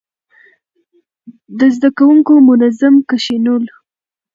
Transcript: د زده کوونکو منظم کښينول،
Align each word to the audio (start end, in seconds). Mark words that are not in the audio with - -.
د 1.57 1.59
زده 1.75 1.89
کوونکو 1.97 2.31
منظم 2.49 2.95
کښينول، 3.09 3.63